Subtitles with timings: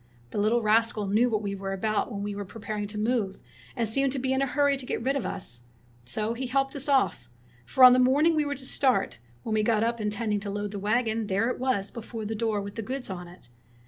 [0.31, 3.37] The little rascal knew what we were about when we were pre paring to move,
[3.75, 5.61] and seemed to be in a hurry to get rid of us.
[6.05, 7.29] So he helped us off;
[7.67, 10.49] for on the morning we were to start, when we got up in tending to
[10.49, 13.49] load the wagon, there it was before the door with the goods on it.